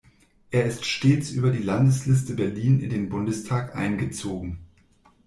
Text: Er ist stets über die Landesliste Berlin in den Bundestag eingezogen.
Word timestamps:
Er 0.49 0.65
ist 0.65 0.83
stets 0.85 1.29
über 1.29 1.51
die 1.51 1.61
Landesliste 1.61 2.33
Berlin 2.33 2.79
in 2.79 2.89
den 2.89 3.07
Bundestag 3.09 3.75
eingezogen. 3.75 4.57